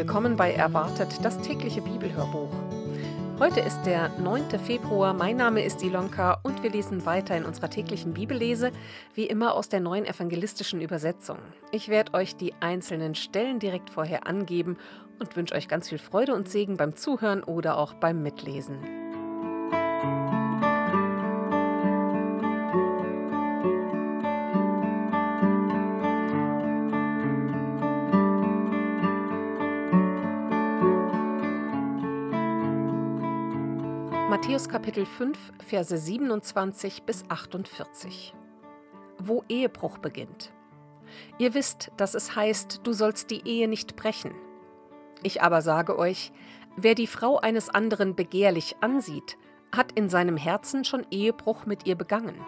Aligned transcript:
willkommen 0.00 0.34
bei 0.34 0.54
Erwartet, 0.54 1.22
das 1.22 1.42
tägliche 1.42 1.82
Bibelhörbuch. 1.82 2.48
Heute 3.38 3.60
ist 3.60 3.82
der 3.82 4.08
9. 4.18 4.58
Februar, 4.58 5.12
mein 5.12 5.36
Name 5.36 5.62
ist 5.62 5.82
Ilonka 5.82 6.40
und 6.42 6.62
wir 6.62 6.70
lesen 6.70 7.04
weiter 7.04 7.36
in 7.36 7.44
unserer 7.44 7.68
täglichen 7.68 8.14
Bibellese, 8.14 8.72
wie 9.12 9.26
immer 9.26 9.52
aus 9.52 9.68
der 9.68 9.80
neuen 9.80 10.06
evangelistischen 10.06 10.80
Übersetzung. 10.80 11.36
Ich 11.70 11.90
werde 11.90 12.14
euch 12.14 12.34
die 12.34 12.54
einzelnen 12.60 13.14
Stellen 13.14 13.58
direkt 13.58 13.90
vorher 13.90 14.26
angeben 14.26 14.78
und 15.18 15.36
wünsche 15.36 15.54
euch 15.54 15.68
ganz 15.68 15.90
viel 15.90 15.98
Freude 15.98 16.34
und 16.34 16.48
Segen 16.48 16.78
beim 16.78 16.96
Zuhören 16.96 17.42
oder 17.42 17.76
auch 17.76 17.92
beim 17.92 18.22
Mitlesen. 18.22 18.99
Matthäus 34.40 34.70
Kapitel 34.70 35.04
5, 35.04 35.36
Verse 35.68 35.98
27 35.98 37.02
bis 37.02 37.24
48. 37.28 38.34
Wo 39.18 39.44
Ehebruch 39.50 39.98
beginnt. 39.98 40.50
Ihr 41.38 41.52
wisst, 41.52 41.92
dass 41.98 42.14
es 42.14 42.34
heißt, 42.36 42.80
du 42.82 42.94
sollst 42.94 43.30
die 43.30 43.46
Ehe 43.46 43.68
nicht 43.68 43.96
brechen. 43.96 44.32
Ich 45.22 45.42
aber 45.42 45.60
sage 45.60 45.98
euch, 45.98 46.32
wer 46.74 46.94
die 46.94 47.06
Frau 47.06 47.36
eines 47.38 47.68
anderen 47.68 48.16
begehrlich 48.16 48.76
ansieht, 48.80 49.36
hat 49.72 49.92
in 49.92 50.08
seinem 50.08 50.38
Herzen 50.38 50.84
schon 50.86 51.06
Ehebruch 51.10 51.66
mit 51.66 51.86
ihr 51.86 51.94
begangen. 51.94 52.40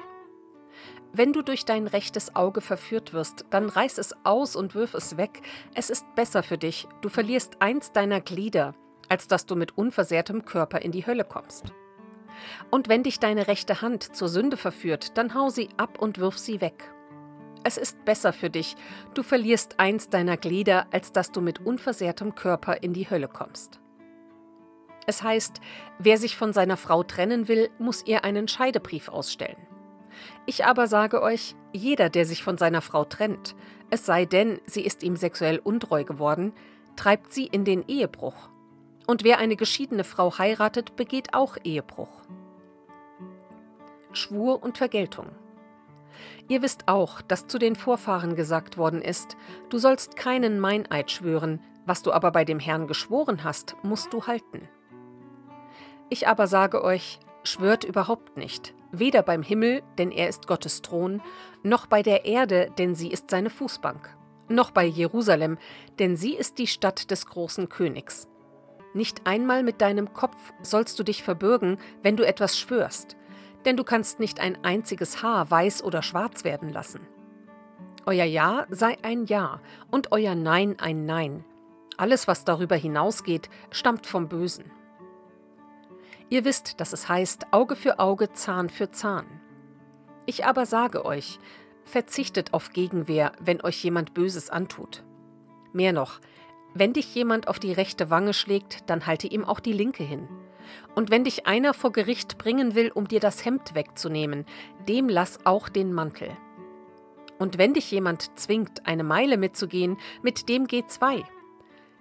Wenn 1.13 1.35
du 1.35 1.43
durch 1.43 1.67
dein 1.67 1.87
rechtes 1.87 2.35
Auge 2.35 2.63
verführt 2.63 3.13
wirst, 3.13 3.45
dann 3.51 3.69
reiß 3.69 3.99
es 3.99 4.15
aus 4.25 4.57
und 4.57 4.75
wirf 4.75 4.95
es 4.95 5.19
weg. 5.19 5.43
Es 5.75 5.91
ist 5.91 6.07
besser 6.15 6.43
für 6.43 6.57
dich, 6.57 6.89
du 7.03 7.11
verlierst 7.11 7.61
eins 7.61 7.93
deiner 7.93 8.23
Glieder, 8.23 8.75
als 9.09 9.29
dass 9.29 9.47
du 9.47 9.57
mit 9.57 9.77
unversehrtem 9.77 10.45
Körper 10.45 10.81
in 10.81 10.93
die 10.93 11.07
Hölle 11.07 11.25
kommst. 11.25 11.73
Und 12.71 12.89
wenn 12.89 13.03
dich 13.03 13.21
deine 13.21 13.49
rechte 13.49 13.83
Hand 13.83 14.17
zur 14.17 14.29
Sünde 14.29 14.57
verführt, 14.57 15.17
dann 15.17 15.35
hau 15.35 15.49
sie 15.49 15.69
ab 15.77 15.99
und 16.01 16.19
wirf 16.19 16.39
sie 16.39 16.61
weg. 16.61 16.91
Es 17.65 17.77
ist 17.77 18.05
besser 18.05 18.33
für 18.33 18.51
dich, 18.51 18.75
du 19.15 19.23
verlierst 19.23 19.79
eins 19.79 20.09
deiner 20.09 20.37
Glieder, 20.37 20.87
als 20.91 21.13
dass 21.13 21.31
du 21.31 21.41
mit 21.41 21.65
unversehrtem 21.65 22.35
Körper 22.35 22.83
in 22.83 22.93
die 22.93 23.09
Hölle 23.09 23.29
kommst. 23.29 23.81
Es 25.07 25.23
heißt, 25.23 25.61
wer 25.99 26.19
sich 26.19 26.37
von 26.37 26.53
seiner 26.53 26.77
Frau 26.77 27.03
trennen 27.03 27.49
will, 27.49 27.71
muss 27.79 28.05
ihr 28.07 28.25
einen 28.25 28.49
Scheidebrief 28.49 29.09
ausstellen. 29.09 29.57
Ich 30.47 30.65
aber 30.65 30.87
sage 30.87 31.23
euch, 31.23 31.57
jeder, 31.73 32.09
der 32.09 32.27
sich 32.27 32.43
von 32.43 32.59
seiner 32.59 32.83
Frau 32.83 33.05
trennt, 33.05 33.55
es 33.91 34.07
sei 34.07 34.25
denn, 34.25 34.61
sie 34.67 34.83
ist 34.83 35.03
ihm 35.03 35.17
sexuell 35.17 35.59
untreu 35.59 36.05
geworden, 36.05 36.53
treibt 36.97 37.33
sie 37.33 37.47
in 37.47 37.65
den 37.65 37.87
Ehebruch 37.87 38.49
und 39.07 39.25
wer 39.25 39.39
eine 39.39 39.57
geschiedene 39.57 40.05
Frau 40.05 40.39
heiratet, 40.39 40.97
begeht 40.97 41.35
auch 41.35 41.57
Ehebruch. 41.65 42.23
Schwur 44.13 44.63
und 44.63 44.79
Vergeltung. 44.79 45.27
Ihr 46.49 46.63
wisst 46.63 46.89
auch, 46.89 47.23
dass 47.23 47.47
zu 47.47 47.59
den 47.59 47.77
Vorfahren 47.77 48.37
gesagt 48.37 48.77
worden 48.77 49.01
ist, 49.01 49.37
du 49.71 49.79
sollst 49.79 50.17
keinen 50.17 50.61
Meineid 50.61 51.11
schwören, 51.11 51.61
was 51.87 52.03
du 52.03 52.13
aber 52.13 52.31
bei 52.31 52.45
dem 52.45 52.59
Herrn 52.59 52.87
geschworen 52.87 53.45
hast, 53.45 53.77
musst 53.83 54.13
du 54.13 54.27
halten. 54.27 54.69
Ich 56.11 56.29
aber 56.29 56.47
sage 56.47 56.85
euch, 56.85 57.19
schwört 57.43 57.85
überhaupt 57.85 58.37
nicht, 58.37 58.75
weder 58.93 59.23
beim 59.23 59.43
Himmel, 59.43 59.83
denn 59.99 60.11
er 60.11 60.29
ist 60.29 60.47
Gottes 60.47 60.83
Thron, 60.83 61.23
noch 61.63 61.87
bei 61.87 62.03
der 62.03 62.25
Erde, 62.25 62.71
denn 62.79 62.95
sie 62.95 63.11
ist 63.11 63.31
seine 63.31 63.51
Fußbank, 63.51 64.15
noch 64.49 64.71
bei 64.71 64.85
Jerusalem, 64.85 65.59
denn 65.99 66.17
sie 66.17 66.35
ist 66.35 66.59
die 66.59 66.67
Stadt 66.67 67.11
des 67.11 67.27
großen 67.27 67.69
Königs. 67.69 68.29
Nicht 68.95 69.27
einmal 69.27 69.63
mit 69.63 69.81
deinem 69.81 70.13
Kopf 70.13 70.37
sollst 70.63 70.99
du 70.99 71.03
dich 71.03 71.23
verbürgen, 71.23 71.79
wenn 72.03 72.17
du 72.17 72.27
etwas 72.27 72.59
schwörst, 72.59 73.17
denn 73.65 73.77
du 73.77 73.85
kannst 73.85 74.21
nicht 74.21 74.41
ein 74.41 74.63
einziges 74.65 75.23
Haar 75.23 75.51
weiß 75.51 75.83
oder 75.83 76.03
schwarz 76.03 76.45
werden 76.45 76.69
lassen. 76.69 77.01
Euer 78.05 78.25
Ja 78.25 78.67
sei 78.69 78.99
ein 79.03 79.27
Ja 79.27 79.61
und 79.91 80.13
euer 80.13 80.35
Nein 80.35 80.77
ein 80.79 81.07
Nein. 81.07 81.45
Alles, 81.97 82.27
was 82.27 82.45
darüber 82.45 82.77
hinausgeht, 82.77 83.49
stammt 83.71 84.07
vom 84.07 84.29
Bösen. 84.29 84.71
Ihr 86.29 86.45
wisst, 86.45 86.81
dass 86.81 86.93
es 86.93 87.09
heißt 87.09 87.53
Auge 87.53 87.77
für 87.77 87.99
Auge, 87.99 88.33
Zahn 88.33 88.71
für 88.71 88.91
Zahn. 88.91 89.27
Ich 90.27 90.45
aber 90.45 90.67
sage 90.67 91.05
euch, 91.05 91.39
verzichtet 91.85 92.55
auf 92.55 92.71
Gegenwehr, 92.71 93.33
wenn 93.39 93.61
euch 93.61 93.83
jemand 93.85 94.15
Böses 94.15 94.51
antut. 94.51 95.05
Mehr 95.73 95.93
noch, 95.93 96.21
wenn 96.75 96.93
dich 96.93 97.15
jemand 97.15 97.49
auf 97.49 97.59
die 97.59 97.73
rechte 97.73 98.11
Wange 98.11 98.33
schlägt, 98.33 98.89
dann 98.89 99.07
halte 99.07 99.27
ihm 99.27 99.45
auch 99.45 99.61
die 99.61 99.73
linke 99.73 100.03
hin. 100.03 100.29
Und 100.95 101.11
wenn 101.11 101.25
dich 101.25 101.47
einer 101.47 101.75
vor 101.75 101.93
Gericht 101.93 102.39
bringen 102.39 102.75
will, 102.75 102.91
um 102.95 103.09
dir 103.09 103.21
das 103.21 103.45
Hemd 103.45 103.75
wegzunehmen, 103.75 104.47
dem 104.89 105.09
lass 105.09 105.45
auch 105.45 105.69
den 105.69 105.93
Mantel. 105.93 106.31
Und 107.39 107.59
wenn 107.59 107.75
dich 107.75 107.91
jemand 107.91 108.39
zwingt, 108.39 108.87
eine 108.87 109.05
Meile 109.05 109.37
mitzugehen, 109.37 109.99
mit 110.23 110.49
dem 110.49 110.67
geh 110.67 110.87
zwei. 110.87 111.25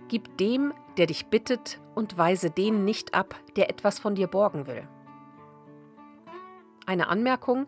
Gib 0.07 0.37
dem, 0.37 0.73
der 0.97 1.07
dich 1.07 1.27
bittet, 1.27 1.79
und 1.93 2.17
weise 2.17 2.49
den 2.49 2.85
nicht 2.85 3.13
ab, 3.13 3.35
der 3.57 3.69
etwas 3.69 3.99
von 3.99 4.15
dir 4.15 4.27
borgen 4.27 4.65
will. 4.65 4.87
Eine 6.85 7.09
Anmerkung 7.09 7.67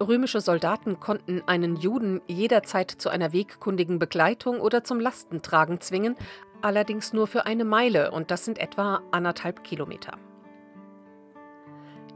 Römische 0.00 0.40
Soldaten 0.40 0.98
konnten 0.98 1.42
einen 1.46 1.76
Juden 1.76 2.20
jederzeit 2.26 2.90
zu 2.90 3.10
einer 3.10 3.32
wegkundigen 3.32 4.00
Begleitung 4.00 4.60
oder 4.60 4.82
zum 4.82 4.98
Lastentragen 4.98 5.80
zwingen, 5.80 6.16
allerdings 6.64 7.12
nur 7.12 7.26
für 7.26 7.46
eine 7.46 7.64
Meile 7.64 8.10
und 8.10 8.30
das 8.30 8.44
sind 8.44 8.58
etwa 8.58 9.02
anderthalb 9.10 9.62
Kilometer. 9.64 10.18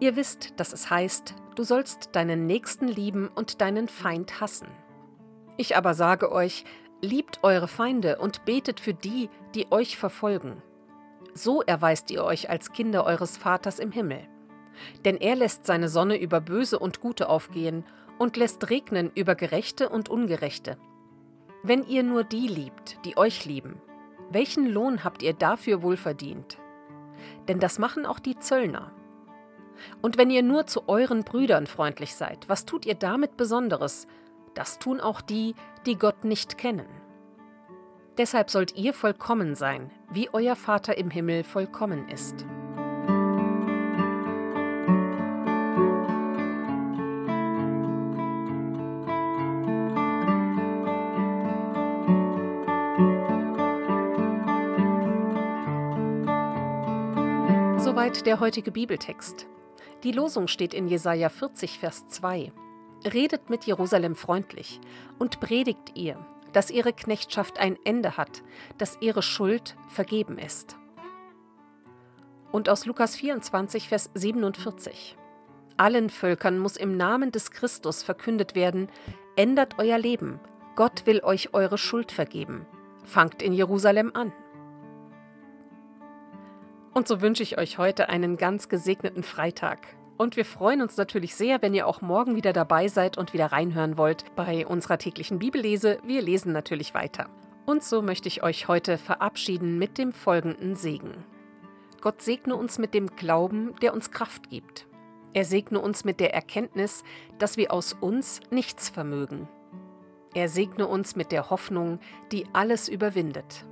Ihr 0.00 0.16
wisst, 0.16 0.59
dass 0.59 0.72
es 0.72 0.91
heißt, 0.91 1.34
du 1.54 1.64
sollst 1.64 2.16
deinen 2.16 2.47
Nächsten 2.47 2.88
lieben 2.88 3.28
und 3.34 3.60
deinen 3.60 3.88
Feind 3.88 4.41
hassen. 4.41 4.69
Ich 5.56 5.76
aber 5.76 5.94
sage 5.94 6.32
euch, 6.32 6.64
liebt 7.03 7.41
eure 7.42 7.69
Feinde 7.69 8.19
und 8.19 8.44
betet 8.44 8.81
für 8.81 8.94
die, 8.94 9.28
die 9.54 9.70
euch 9.70 9.98
verfolgen. 9.98 10.62
So 11.34 11.62
erweist 11.62 12.10
ihr 12.10 12.25
euch 12.25 12.48
als 12.48 12.72
Kinder 12.72 13.04
eures 13.04 13.36
Vaters 13.36 13.78
im 13.78 13.92
Himmel. 13.92 14.26
Denn 15.04 15.16
er 15.16 15.34
lässt 15.34 15.66
seine 15.66 15.88
Sonne 15.88 16.16
über 16.16 16.41
Böse 16.41 16.78
und 16.78 17.00
Gute 17.00 17.28
aufgehen 17.28 17.84
und 18.19 18.36
lässt 18.36 18.70
regnen 18.70 19.10
über 19.15 19.34
Gerechte 19.34 19.88
und 19.88 20.09
Ungerechte. 20.09 20.78
Wenn 21.65 21.84
ihr 21.84 22.04
nur 22.04 22.22
die 22.22 22.47
liebt, 22.47 23.04
die 23.04 23.16
euch 23.16 23.44
lieben, 23.44 23.80
welchen 24.31 24.66
Lohn 24.66 25.05
habt 25.05 25.22
ihr 25.22 25.33
dafür 25.33 25.83
wohl 25.83 25.97
verdient? 25.97 26.59
Denn 27.49 27.61
das 27.61 27.78
machen 27.78 28.06
auch 28.06 28.19
die 28.19 28.39
Zöllner. 28.39 28.93
Und 30.03 30.19
wenn 30.19 30.31
ihr 30.31 30.43
nur 30.43 30.66
zu 30.66 30.89
euren 30.89 31.22
Brüdern 31.22 31.66
freundlich 31.66 32.15
seid, 32.15 32.49
was 32.49 32.65
tut 32.65 32.84
ihr 32.84 32.94
damit 32.94 33.37
Besonderes? 33.37 34.06
Das 34.55 34.78
tun 34.78 35.00
auch 35.00 35.21
die, 35.21 35.55
die 35.87 35.97
Gott 35.97 36.25
nicht 36.25 36.59
kennen. 36.59 36.89
Deshalb 38.19 38.50
sollt 38.50 38.77
ihr 38.77 38.93
vollkommen 38.93 39.55
sein, 39.55 39.93
wie 40.11 40.28
euer 40.33 40.56
Vater 40.56 40.99
im 40.99 41.10
Himmel 41.10 41.45
vollkommen 41.45 42.09
ist. 42.09 42.45
Soweit 58.09 58.25
der 58.25 58.41
heutige 58.41 58.71
Bibeltext. 58.71 59.47
Die 60.03 60.13
Losung 60.13 60.49
steht 60.49 60.72
in 60.72 60.89
Jesaja 60.89 61.28
40, 61.28 61.78
Vers 61.78 62.09
2. 62.09 62.53
Redet 63.05 63.51
mit 63.51 63.65
Jerusalem 63.65 64.16
freundlich 64.16 64.81
und 65.19 65.41
predigt 65.41 65.93
ihr, 65.95 66.16
dass 66.55 66.71
ihre 66.71 66.95
Knechtschaft 66.95 67.59
ein 67.59 67.77
Ende 67.84 68.16
hat, 68.16 68.43
dass 68.78 68.97
ihre 69.03 69.21
Schuld 69.21 69.77
vergeben 69.89 70.39
ist. 70.39 70.78
Und 72.51 72.71
aus 72.71 72.87
Lukas 72.87 73.15
24, 73.15 73.91
Vers 73.91 74.09
47. 74.15 75.19
Allen 75.77 76.09
Völkern 76.09 76.59
muss 76.59 76.78
im 76.78 76.97
Namen 76.97 77.31
des 77.31 77.51
Christus 77.51 78.03
verkündet 78.03 78.54
werden, 78.54 78.89
ändert 79.37 79.75
euer 79.77 79.99
Leben, 79.99 80.41
Gott 80.77 81.04
will 81.04 81.21
euch 81.22 81.53
eure 81.53 81.77
Schuld 81.77 82.11
vergeben. 82.11 82.65
Fangt 83.04 83.43
in 83.43 83.53
Jerusalem 83.53 84.13
an. 84.15 84.33
Und 86.98 87.06
so 87.06 87.21
wünsche 87.21 87.45
ich 87.45 87.59
euch 87.59 87.78
heute 87.78 88.09
einen 88.09 88.36
ganz 88.36 88.68
gesegneten 88.68 89.22
Freitag. 89.22 89.86
Und 90.16 90.34
wir 90.34 90.45
freuen 90.45 90.83
uns 90.83 90.97
natürlich 90.97 91.36
sehr, 91.36 91.62
wenn 91.62 91.72
ihr 91.72 91.86
auch 91.86 92.00
morgen 92.00 92.34
wieder 92.34 92.53
dabei 92.53 92.89
seid 92.89 93.16
und 93.16 93.33
wieder 93.33 93.53
reinhören 93.53 93.97
wollt 93.97 94.24
bei 94.34 94.66
unserer 94.66 94.98
täglichen 94.98 95.39
Bibellese. 95.39 96.00
Wir 96.03 96.22
lesen 96.22 96.50
natürlich 96.50 96.95
weiter. 96.95 97.30
Und 97.66 97.84
so 97.84 98.03
möchte 98.03 98.27
ich 98.27 98.42
euch 98.42 98.66
heute 98.66 98.98
verabschieden 98.98 99.78
mit 99.78 99.97
dem 99.97 100.12
folgenden 100.12 100.74
Segen. 100.74 101.12
Gott 102.00 102.21
segne 102.21 102.56
uns 102.56 102.78
mit 102.78 102.95
dem 102.95 103.15
Glauben, 103.15 103.77
der 103.80 103.94
uns 103.94 104.10
Kraft 104.10 104.51
gibt. 104.51 104.89
Er 105.34 105.44
segne 105.44 105.78
uns 105.78 106.04
mit 106.04 106.18
der 106.18 106.34
Erkenntnis, 106.34 107.04
dass 107.39 107.56
wir 107.56 107.72
aus 107.72 107.92
uns 107.92 108.41
nichts 108.51 108.89
vermögen. 108.89 109.47
Er 110.34 110.48
segne 110.48 110.89
uns 110.89 111.15
mit 111.15 111.30
der 111.30 111.48
Hoffnung, 111.48 112.01
die 112.33 112.47
alles 112.53 112.89
überwindet. 112.89 113.65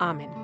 Amen. 0.00 0.41